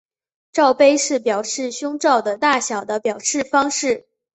[0.51, 4.07] 罩杯是表示胸罩的大小的表示方式。